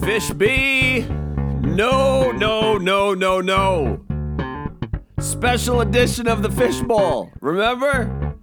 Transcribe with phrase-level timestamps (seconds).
[0.00, 1.06] Fish B.
[1.60, 4.00] No, no, no, no, no.
[5.18, 7.30] Special edition of the Fishbowl.
[7.40, 8.34] Remember?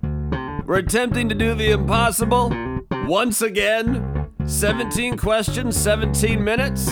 [0.68, 2.54] We're attempting to do the impossible
[3.08, 4.30] once again.
[4.46, 6.90] 17 questions, 17 minutes.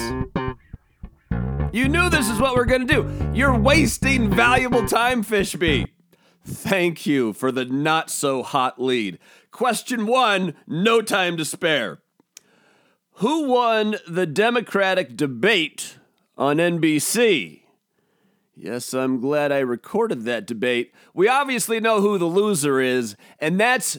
[1.71, 3.31] You knew this is what we're going to do.
[3.33, 5.87] You're wasting valuable time, Fishby.
[6.43, 9.19] Thank you for the not so hot lead.
[9.51, 11.99] Question one no time to spare.
[13.19, 15.99] Who won the Democratic debate
[16.37, 17.61] on NBC?
[18.53, 20.93] Yes, I'm glad I recorded that debate.
[21.13, 23.97] We obviously know who the loser is, and that's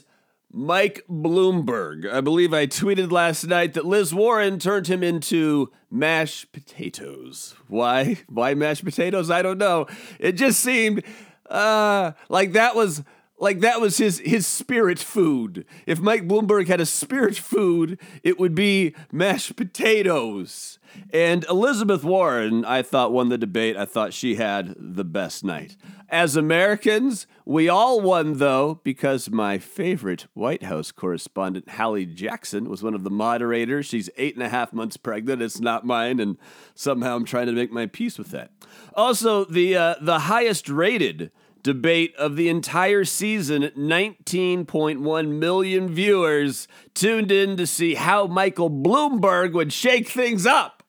[0.52, 2.10] Mike Bloomberg.
[2.12, 7.54] I believe I tweeted last night that Liz Warren turned him into mashed potatoes.
[7.68, 8.18] Why?
[8.28, 9.30] Why mashed potatoes?
[9.30, 9.86] I don't know.
[10.18, 11.02] It just seemed
[11.48, 13.02] uh, like that was
[13.38, 15.66] like that was his his spirit food.
[15.86, 20.78] If Mike Bloomberg had a spirit food, it would be mashed potatoes.
[21.12, 23.76] And Elizabeth Warren, I thought won the debate.
[23.76, 25.76] I thought she had the best night.
[26.08, 32.82] As Americans, we all won though because my favorite White House correspondent, Hallie Jackson, was
[32.82, 33.86] one of the moderators.
[33.86, 35.42] She's eight and a half months pregnant.
[35.42, 36.38] It's not mine, and
[36.74, 38.50] somehow I'm trying to make my peace with that.
[38.94, 41.30] Also, the uh, the highest rated
[41.66, 49.52] debate of the entire season, 19.1 million viewers tuned in to see how Michael Bloomberg
[49.52, 50.84] would shake things up.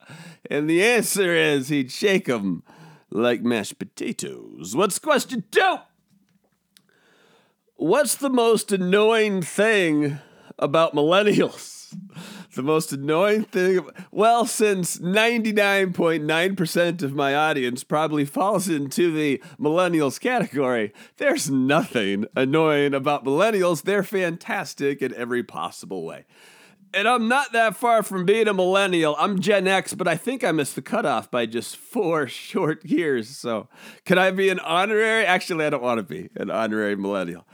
[0.52, 2.61] And the answer is he'd shake them
[3.09, 4.75] like mashed potatoes.
[4.75, 5.78] What's question two?
[7.75, 10.19] What's the most annoying thing
[10.59, 11.97] about millennials?
[12.58, 13.88] The most annoying thing.
[14.11, 22.94] Well, since 99.9% of my audience probably falls into the millennials category, there's nothing annoying
[22.94, 23.83] about millennials.
[23.83, 26.25] They're fantastic in every possible way.
[26.94, 29.16] And I'm not that far from being a millennial.
[29.19, 33.30] I'm Gen X, but I think I missed the cutoff by just four short years.
[33.30, 33.67] So,
[34.05, 35.25] can I be an honorary?
[35.25, 37.45] Actually, I don't want to be an honorary millennial.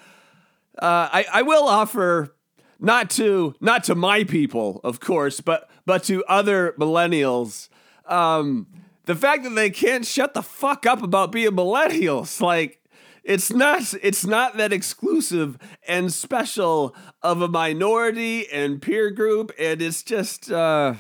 [0.80, 2.36] Uh, I, I will offer
[2.80, 7.70] not to not to my people, of course, but but to other millennials.
[8.06, 8.68] Um,
[9.06, 12.80] the fact that they can't shut the fuck up about being millennials, like
[13.24, 15.58] it's not it's not that exclusive
[15.88, 20.96] and special of a minority and peer group, and it's just uh,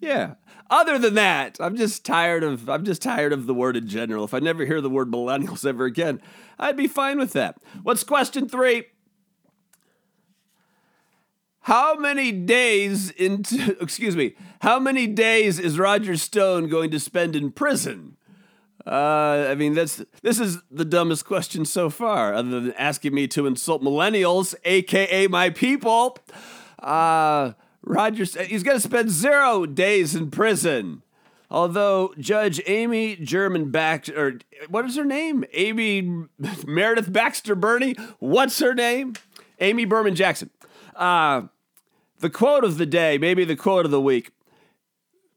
[0.00, 0.34] yeah.
[0.70, 4.24] Other than that, I'm just tired of I'm just tired of the word in general.
[4.24, 6.20] If I never hear the word millennials ever again,
[6.58, 7.58] I'd be fine with that.
[7.82, 8.84] What's question three?
[11.64, 17.34] How many days into, excuse me, how many days is Roger Stone going to spend
[17.34, 18.18] in prison?
[18.86, 23.26] Uh, I mean, that's this is the dumbest question so far, other than asking me
[23.28, 26.18] to insult millennials, aka my people.
[26.80, 31.02] Uh, Roger, he's going to spend zero days in prison.
[31.50, 34.38] Although Judge Amy German Baxter, or
[34.68, 35.46] what is her name?
[35.54, 36.26] Amy
[36.66, 37.94] Meredith Baxter Birney.
[38.18, 39.14] What's her name?
[39.60, 40.50] Amy Berman Jackson.
[40.94, 41.44] Uh,
[42.18, 44.30] the quote of the day, maybe the quote of the week,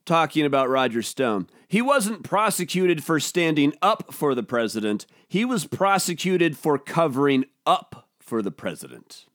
[0.06, 1.48] talking about Roger Stone.
[1.68, 8.08] He wasn't prosecuted for standing up for the president, he was prosecuted for covering up
[8.20, 9.26] for the president.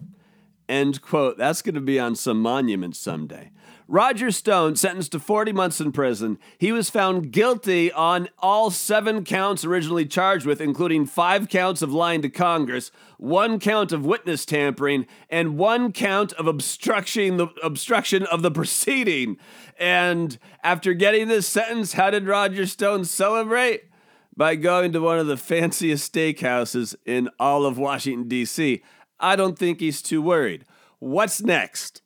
[0.69, 1.37] End quote.
[1.37, 3.51] That's going to be on some monument someday.
[3.93, 9.23] Roger Stone, sentenced to 40 months in prison, he was found guilty on all seven
[9.23, 14.47] counts originally charged with, including five counts of lying to Congress, one count of witness
[14.47, 19.37] tampering, and one count of obstruction the obstruction of the proceeding.
[19.79, 23.91] And after getting this sentence, how did Roger Stone celebrate?
[24.35, 28.83] By going to one of the fanciest steakhouses in all of Washington, D.C.
[29.21, 30.65] I don't think he's too worried.
[30.99, 32.01] What's next?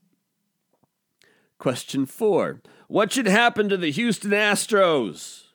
[1.59, 5.45] Question four What should happen to the Houston Astros?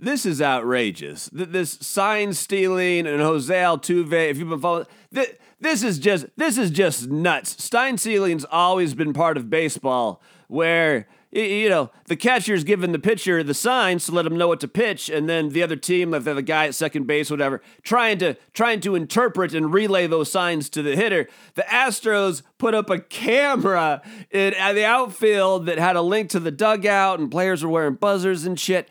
[0.00, 1.28] This is outrageous.
[1.32, 6.70] This sign stealing and Jose Altuve, if you've been following, this is just this is
[6.70, 7.62] just nuts.
[7.62, 13.42] Sign stealing's always been part of baseball, where you know, the catcher's giving the pitcher
[13.42, 16.24] the signs to let him know what to pitch, and then the other team, if
[16.24, 20.30] they're the guy at second base, whatever, trying to trying to interpret and relay those
[20.30, 21.28] signs to the hitter.
[21.54, 24.00] The Astros put up a camera
[24.30, 27.94] in at the outfield that had a link to the dugout, and players were wearing
[27.94, 28.88] buzzers and shit.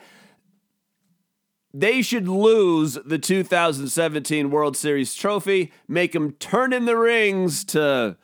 [1.79, 8.17] They should lose the 2017 World Series trophy, make them turn in the rings to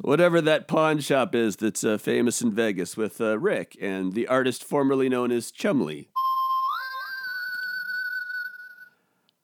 [0.00, 4.26] whatever that pawn shop is that's uh, famous in Vegas with uh, Rick and the
[4.26, 6.06] artist formerly known as Chumlee.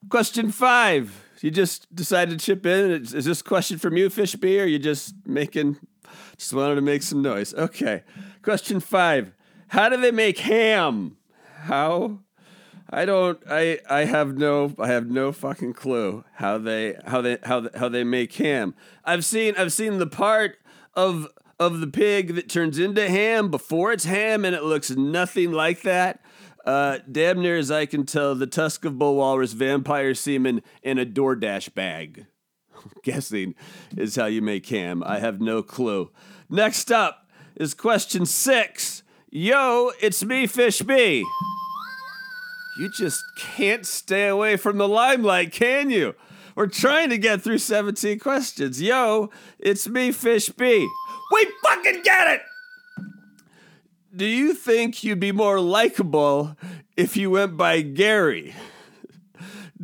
[0.09, 1.23] Question five.
[1.43, 2.93] You just decided to chip in.
[2.93, 5.77] Is, is this question from you, Fishby, or you just making,
[6.39, 7.53] just wanted to make some noise?
[7.53, 8.05] Okay.
[8.41, 9.35] Question five.
[9.69, 11.19] How do they make ham?
[11.65, 12.21] How?
[12.95, 13.43] I don't.
[13.51, 14.73] I I have no.
[14.79, 18.75] I have no fucking clue how they how they how how they make ham.
[19.05, 20.59] I've seen I've seen the part
[20.95, 21.27] of
[21.59, 25.83] of the pig that turns into ham before it's ham, and it looks nothing like
[25.83, 26.21] that.
[26.65, 30.97] Uh, damn near as I can tell, the tusk of bull walrus vampire semen in
[30.97, 32.27] a DoorDash bag.
[33.03, 33.57] Guessing
[33.97, 35.03] is how you make ham.
[35.05, 36.13] I have no clue.
[36.49, 39.03] Next up is question six.
[39.31, 41.25] Yo, it's me, Fish B.
[42.79, 46.15] You just can't stay away from the limelight, can you?
[46.57, 48.83] We're trying to get through 17 questions.
[48.83, 50.89] Yo, it's me, Fish B.
[51.33, 52.43] We fucking get it!
[54.15, 56.57] Do you think you'd be more likable
[56.97, 58.55] if you went by Gary?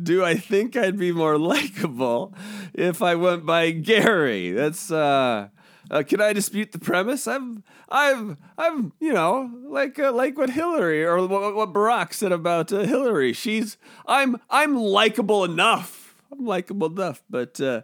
[0.01, 2.33] Do I think I'd be more likable
[2.73, 4.51] if I went by Gary?
[4.51, 5.49] That's uh,
[5.91, 7.27] uh can I dispute the premise?
[7.27, 12.31] I'm I'm I'm you know like uh, like what Hillary or what, what Barack said
[12.31, 13.33] about uh, Hillary.
[13.33, 13.77] She's
[14.07, 16.15] I'm I'm likable enough.
[16.31, 17.81] I'm likable enough, but uh,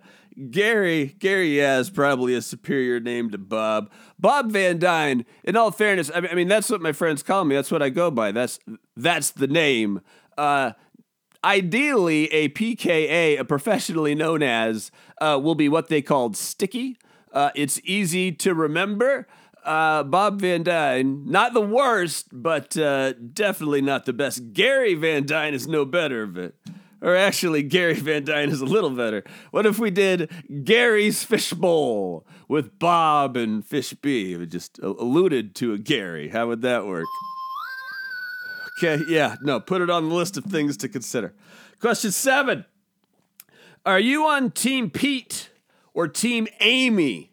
[0.51, 3.92] Gary, Gary, yeah, is probably a superior name to Bob.
[4.19, 5.25] Bob Van Dyne.
[5.44, 7.56] In all fairness, I mean, I mean that's what my friends call me.
[7.56, 8.31] That's what I go by.
[8.31, 8.59] That's
[8.95, 10.01] that's the name.
[10.38, 10.74] Uh,
[11.44, 16.98] ideally, a PKA, a professionally known as, uh, will be what they called sticky.
[17.31, 19.27] Uh, it's easy to remember.
[19.63, 24.53] Uh, Bob Van Dyne, not the worst, but uh, definitely not the best.
[24.53, 26.56] Gary Van Dyne is no better of it.
[27.01, 29.24] Or actually, Gary Van Dyne is a little better.
[29.51, 30.31] What if we did
[30.63, 34.35] Gary's Fishbowl with Bob and Fish B?
[34.38, 36.30] We just alluded to a Gary.
[36.30, 37.06] How would that work?
[38.80, 41.33] Okay, yeah, no, put it on the list of things to consider.
[41.80, 42.65] Question seven
[43.85, 45.50] Are you on Team Pete
[45.97, 47.31] or Team Amy?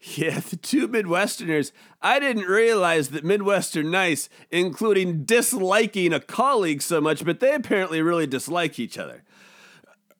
[0.00, 1.72] Yeah, the two Midwesterners.
[2.00, 8.00] I didn't realize that Midwestern nice, including disliking a colleague so much, but they apparently
[8.00, 9.24] really dislike each other.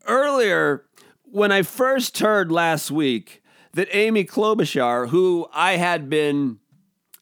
[0.05, 0.85] Earlier,
[1.23, 3.41] when I first heard last week
[3.75, 6.59] that Amy Klobuchar, who I had been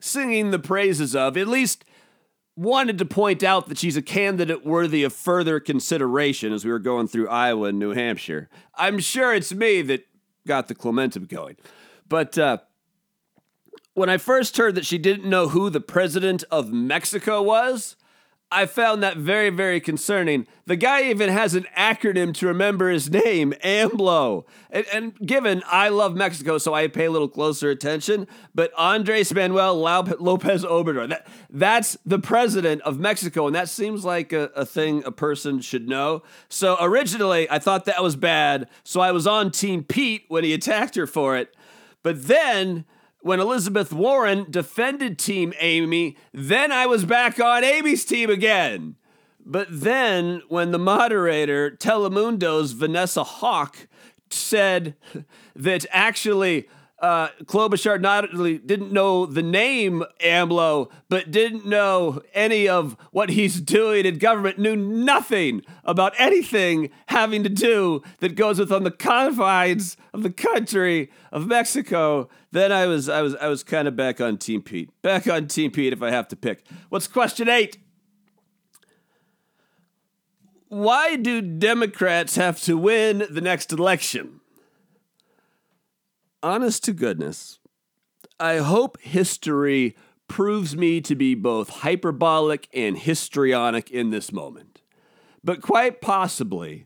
[0.01, 1.85] singing the praises of, at least
[2.57, 6.79] wanted to point out that she's a candidate worthy of further consideration as we were
[6.79, 8.49] going through Iowa and New Hampshire.
[8.77, 10.07] I'm sure it's me that
[10.47, 11.57] got the Klomentum going.
[12.09, 12.59] But uh,
[13.95, 17.97] when I first heard that she didn't know who the president of Mexico was,
[18.55, 20.47] I found that very, very concerning.
[20.67, 24.45] The guy even has an acronym to remember his name, AMLO.
[24.71, 29.35] And, and, given I love Mexico, so I pay a little closer attention, but Andres
[29.35, 34.65] Manuel Lopez Obrador, that, that's the president of Mexico, and that seems like a, a
[34.65, 36.23] thing a person should know.
[36.49, 40.53] So originally, I thought that was bad, so I was on Team Pete when he
[40.53, 41.55] attacked her for it.
[42.05, 42.85] But then
[43.25, 48.97] when Elizabeth Warren defended Team Amy, then I was back on Amy's team again.
[49.47, 53.87] But then when the moderator, Telemundo's Vanessa Hauc,
[54.29, 54.95] said
[55.57, 56.69] that actually
[57.05, 63.29] uh, Klobuchar not only didn't know the name AMLO, but didn't know any of what
[63.29, 68.91] he's doing in government, knew nothing about anything having to do that goes within the
[68.91, 72.31] confines of the country of Mexico.
[72.53, 74.89] Then I was I was I was kind of back on Team Pete.
[75.03, 76.65] Back on Team Pete if I have to pick.
[76.89, 77.77] What's question eight?
[80.69, 84.41] Why do Democrats have to win the next election?
[86.45, 87.59] Honest to goodness,
[88.39, 89.97] I hope history
[90.29, 94.83] proves me to be both hyperbolic and histrionic in this moment.
[95.43, 96.85] But quite possibly,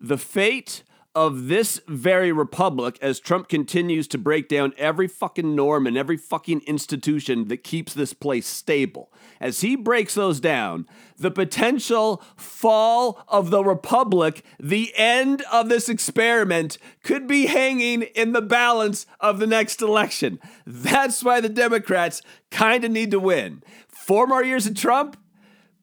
[0.00, 5.86] the fate of this very republic as Trump continues to break down every fucking norm
[5.86, 9.12] and every fucking institution that keeps this place stable.
[9.40, 10.86] As he breaks those down,
[11.18, 18.32] the potential fall of the republic, the end of this experiment, could be hanging in
[18.32, 20.38] the balance of the next election.
[20.66, 23.62] That's why the Democrats kind of need to win.
[23.88, 25.18] Four more years of Trump?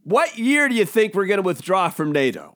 [0.04, 2.56] What year do you think we're going to withdraw from NATO?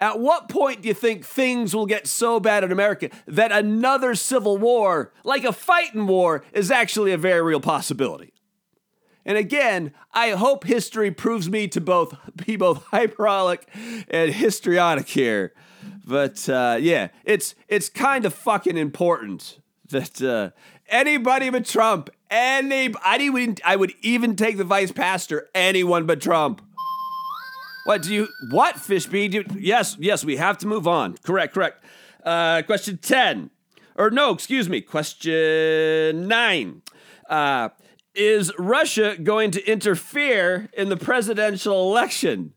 [0.00, 4.14] At what point do you think things will get so bad in America that another
[4.14, 8.32] civil war, like a fighting war, is actually a very real possibility?
[9.26, 12.16] And again, I hope history proves me to both
[12.46, 13.68] be both hyperbolic
[14.08, 15.52] and histrionic here.
[16.04, 20.50] But uh, yeah, it's it's kind of fucking important that uh,
[20.88, 26.20] anybody but Trump, any I would I would even take the vice pastor, anyone but
[26.20, 26.62] Trump.
[27.84, 28.28] What do you?
[28.50, 30.24] What fish Do, yes, yes.
[30.24, 31.16] We have to move on.
[31.18, 31.84] Correct, correct.
[32.24, 33.50] Uh, question ten,
[33.96, 34.80] or no, excuse me.
[34.80, 36.82] Question nine.
[37.28, 37.70] Uh,
[38.14, 42.52] Is Russia going to interfere in the presidential election?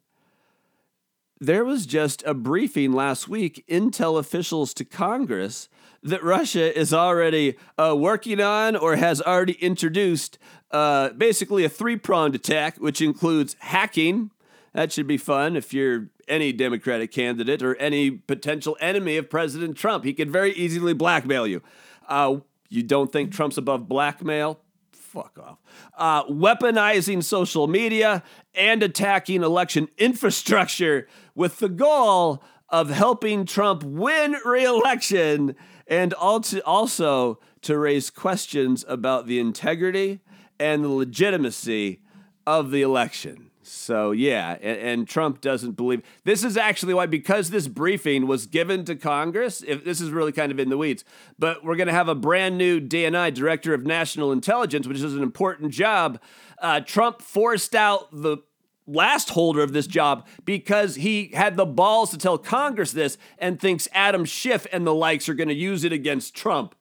[1.40, 5.70] There was just a briefing last week, Intel officials to Congress,
[6.02, 10.38] that Russia is already uh, working on or has already introduced
[10.72, 14.32] uh, basically a three pronged attack, which includes hacking.
[14.74, 19.78] That should be fun if you're any Democratic candidate or any potential enemy of President
[19.78, 20.04] Trump.
[20.04, 21.62] He could very easily blackmail you.
[22.08, 22.38] Uh,
[22.70, 24.60] you don't think Trump's above blackmail?
[24.92, 25.60] Fuck off.
[25.96, 28.24] Uh, weaponizing social media
[28.56, 37.40] and attacking election infrastructure with the goal of helping Trump win re election and also
[37.62, 40.22] to raise questions about the integrity
[40.60, 42.02] and the legitimacy
[42.48, 43.52] of the election.
[43.64, 48.46] So yeah, and, and, Trump doesn't believe this is actually why because this briefing was
[48.46, 49.64] given to Congress.
[49.66, 51.04] If this is really kind of in the weeds,
[51.40, 55.16] but we're going to have a brand new DNI Director of National Intelligence, which is
[55.16, 56.20] an important job.
[56.60, 58.38] Uh, Trump forced out the
[58.86, 63.60] last holder of this job because he had the balls to tell Congress this and
[63.60, 66.76] thinks Adam Schiff and the likes are going to use it against Trump.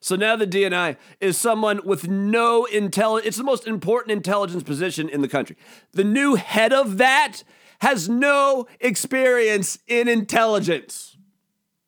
[0.00, 3.28] So now the DNI is someone with no intelligence.
[3.28, 5.56] It's the most important intelligence position in the country.
[5.92, 7.42] The new head of that
[7.80, 11.18] has no experience in intelligence.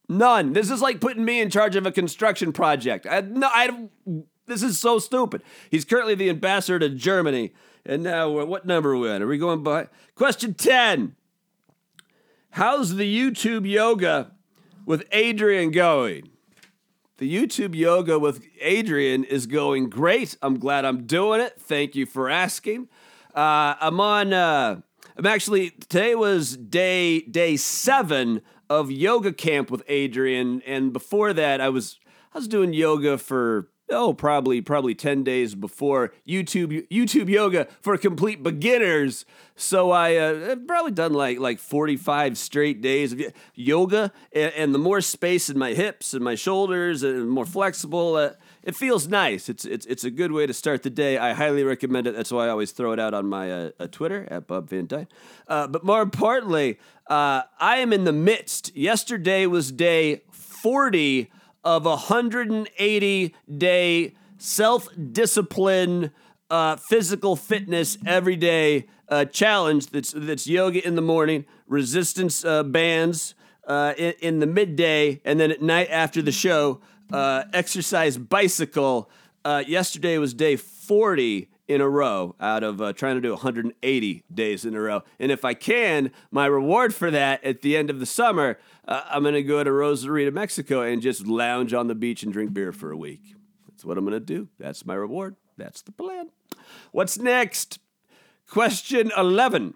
[0.08, 0.52] None.
[0.52, 3.06] This is like putting me in charge of a construction project.
[3.08, 3.88] I, no, I,
[4.46, 5.42] this is so stupid.
[5.70, 7.54] He's currently the ambassador to Germany.
[7.84, 9.22] And now, uh, what number are we on?
[9.22, 9.88] Are we going by?
[10.14, 11.16] Question 10.
[12.50, 14.32] How's the YouTube yoga
[14.84, 16.31] with Adriene going?
[17.22, 20.36] The YouTube yoga with Adriene is going great.
[20.42, 21.54] I'm glad I'm doing it.
[21.56, 22.88] Thank you for asking.
[23.32, 24.32] Uh, I'm on.
[24.32, 24.80] Uh,
[25.16, 31.60] I'm actually today was day day seven of yoga camp with Adriene, and before that,
[31.60, 32.00] I was
[32.34, 37.96] I was doing yoga for oh probably probably 10 days before youtube youtube yoga for
[37.96, 39.24] complete beginners.
[39.54, 43.22] So i uh, probably done like like 45 straight days of
[43.54, 48.16] yoga and, and, the more space in my hips and my shoulders and more flexible
[48.16, 48.30] uh,
[48.62, 49.48] it feels nice.
[49.48, 51.18] It's, it's it's a good way to start the day.
[51.18, 52.14] I highly recommend it.
[52.14, 54.86] That's why i always throw it out on my uh, uh twitter at bob van
[54.86, 55.08] dyne
[55.48, 58.74] uh, but more importantly uh, i am in the midst.
[58.76, 61.30] Yesterday was day 40
[61.64, 66.10] of a 180 day self discipline,
[66.50, 72.62] uh, physical fitness every day uh, challenge that's, that's yoga in the morning, resistance uh,
[72.62, 73.34] bands
[73.66, 76.80] uh, in, in, the midday, and then at night after the show,
[77.12, 79.10] uh, exercise bicycle.
[79.44, 84.24] Uh, yesterday was day 40 in a row out of uh, trying to do 180
[84.32, 85.02] days in a row.
[85.18, 89.02] And if I can, my reward for that at the end of the summer, uh,
[89.10, 92.52] I'm going to go to Rosarito, Mexico, and just lounge on the beach and drink
[92.52, 93.34] beer for a week.
[93.68, 94.48] That's what I'm going to do.
[94.58, 95.36] That's my reward.
[95.56, 96.30] That's the plan.
[96.90, 97.78] What's next?
[98.48, 99.74] Question 11.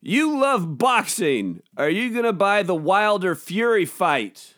[0.00, 1.60] You love boxing.
[1.76, 4.54] Are you going to buy the Wilder Fury fight?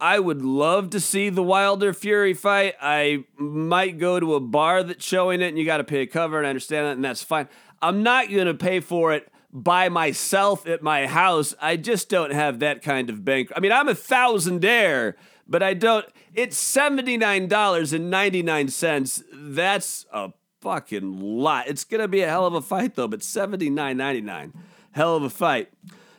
[0.00, 2.74] I would love to see the Wilder Fury fight.
[2.80, 6.06] I might go to a bar that's showing it and you got to pay a
[6.06, 7.48] cover, and I understand that, and that's fine.
[7.80, 11.54] I'm not going to pay for it by myself at my house.
[11.60, 13.52] I just don't have that kind of bank.
[13.56, 15.14] I mean, I'm a thousandaire,
[15.48, 16.04] but I don't.
[16.34, 19.22] It's $79.99.
[19.32, 21.68] That's a fucking lot.
[21.68, 24.52] It's going to be a hell of a fight, though, but $79.99.
[24.92, 25.70] Hell of a fight.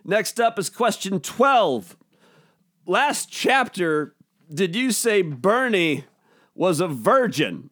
[0.04, 1.96] Next up is question 12
[2.88, 4.16] last chapter,
[4.52, 6.06] did you say Bernie
[6.56, 7.70] was a virgin?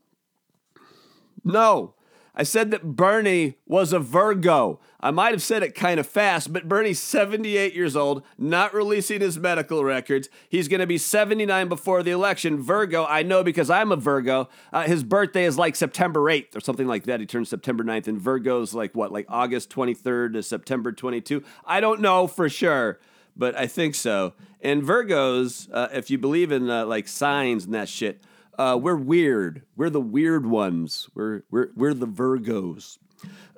[1.43, 1.93] No.
[2.37, 4.81] I said that Bernie was a Virgo.
[4.99, 9.21] I might have said it kind of fast, but Bernie's 78 years old, not releasing
[9.21, 10.27] his medical records.
[10.49, 12.61] He's going to be 79 before the election.
[12.61, 14.49] Virgo, I know because I'm a Virgo.
[14.73, 17.21] Uh, his birthday is like September 8th or something like that.
[17.21, 21.41] He turns September 9th, and Virgo's like what, like August 23rd to September 22?
[21.65, 22.99] I don't know for sure
[23.35, 24.33] but I think so.
[24.61, 28.23] And Virgos, uh, if you believe in uh, like signs and that shit,
[28.57, 29.63] uh, we're weird.
[29.75, 31.09] We're the weird ones.
[31.13, 32.97] We're we're we're the Virgos.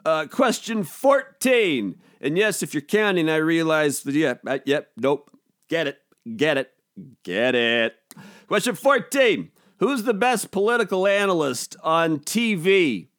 [0.05, 1.95] Uh, question fourteen.
[2.19, 4.15] And yes, if you're counting, I realize that.
[4.15, 5.29] Yeah, yep, nope.
[5.69, 5.99] Get it,
[6.35, 6.71] get it,
[7.23, 7.95] get it.
[8.47, 9.51] Question fourteen.
[9.79, 13.09] Who's the best political analyst on TV?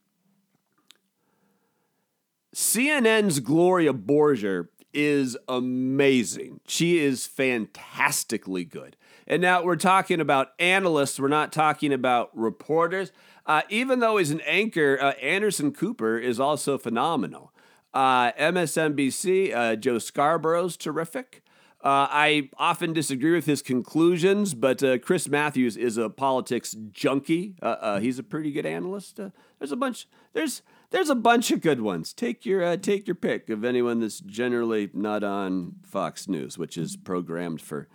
[2.54, 6.60] CNN's Gloria Borger is amazing.
[6.66, 8.96] She is fantastically good.
[9.26, 13.12] And now we're talking about analysts, we're not talking about reporters.
[13.44, 17.52] Uh, even though he's an anchor, uh, Anderson Cooper is also phenomenal.
[17.94, 21.42] Uh, MSNBC, uh, Joe Scarborough's terrific.
[21.82, 27.54] Uh, I often disagree with his conclusions, but uh, Chris Matthews is a politics junkie.
[28.00, 29.20] He's a pretty good analyst.
[29.58, 30.08] There's a bunch.
[30.32, 32.12] There's there's a bunch of good ones.
[32.12, 36.76] Take your uh, take your pick of anyone that's generally not on Fox News, which
[36.76, 37.88] is programmed for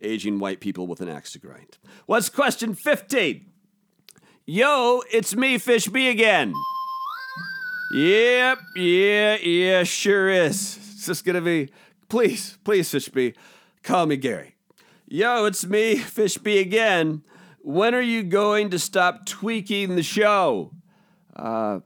[0.00, 1.78] aging white people with an axe to grind.
[2.06, 3.46] What's question 15?
[4.46, 6.54] Yo, it's me, Fish B again.
[7.94, 10.76] Yep, yeah, yeah, sure is.
[10.76, 11.70] It's just gonna be
[12.08, 13.34] Please, please, Fishby,
[13.82, 14.56] call me Gary.
[15.06, 17.22] Yo, it's me, Fishby again.
[17.60, 20.72] When are you going to stop tweaking the show?
[21.36, 21.80] Uh,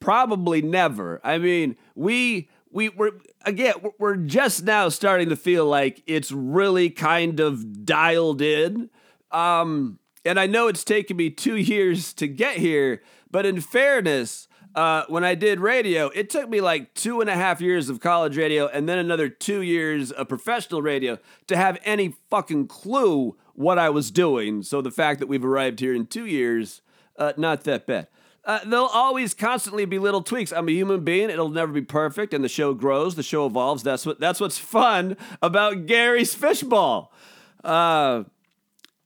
[0.00, 1.20] probably never.
[1.22, 3.12] I mean, we we we're
[3.44, 8.90] again we're just now starting to feel like it's really kind of dialed in.
[9.30, 14.48] Um, and I know it's taken me two years to get here, but in fairness,
[14.74, 18.00] uh, when I did radio, it took me like two and a half years of
[18.00, 23.36] college radio and then another two years of professional radio to have any fucking clue
[23.54, 24.62] what I was doing.
[24.62, 26.82] So the fact that we've arrived here in two years,
[27.18, 28.08] uh, not that bad.
[28.50, 30.52] Uh, there'll always constantly be little tweaks.
[30.52, 33.84] I'm a human being; it'll never be perfect, and the show grows, the show evolves.
[33.84, 37.12] That's what that's what's fun about Gary's Fishbowl.
[37.62, 38.24] Uh,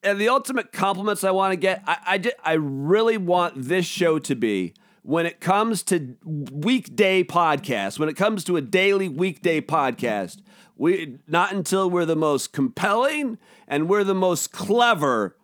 [0.03, 4.19] and the ultimate compliments I want to get, I, I, I really want this show
[4.19, 4.73] to be
[5.03, 10.41] when it comes to weekday podcasts, when it comes to a daily weekday podcast,
[10.75, 13.37] we not until we're the most compelling
[13.69, 15.37] and we're the most clever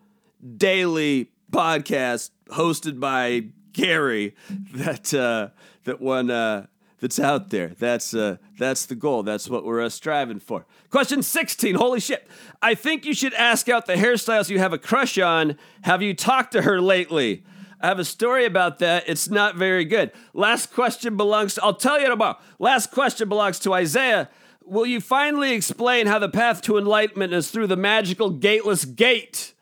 [0.57, 4.35] daily podcast hosted by Gary
[4.75, 5.49] that uh,
[5.85, 6.67] that one uh,
[7.01, 7.69] that's out there.
[7.79, 9.23] That's uh, that's the goal.
[9.23, 10.67] That's what we're uh, striving for.
[10.91, 11.75] Question 16.
[11.75, 12.29] Holy shit.
[12.63, 15.57] I think you should ask out the hairstyles you have a crush on.
[15.83, 17.45] Have you talked to her lately?
[17.81, 19.05] I have a story about that.
[19.07, 20.13] It's not very good.
[20.35, 22.39] Last question belongs to, I'll tell you tomorrow.
[22.59, 24.29] Last question belongs to Isaiah.
[24.63, 29.55] Will you finally explain how the path to enlightenment is through the magical gateless gate?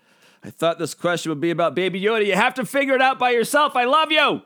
[0.42, 2.24] I thought this question would be about Baby Yoda.
[2.24, 3.76] You have to figure it out by yourself.
[3.76, 4.42] I love you.